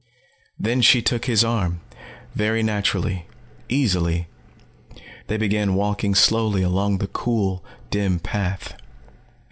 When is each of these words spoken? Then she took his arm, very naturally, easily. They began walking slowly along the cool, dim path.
Then 0.57 0.81
she 0.81 1.03
took 1.03 1.25
his 1.25 1.43
arm, 1.43 1.81
very 2.33 2.63
naturally, 2.63 3.27
easily. 3.69 4.25
They 5.27 5.37
began 5.37 5.75
walking 5.75 6.15
slowly 6.15 6.63
along 6.63 6.97
the 6.97 7.07
cool, 7.07 7.63
dim 7.91 8.17
path. 8.17 8.73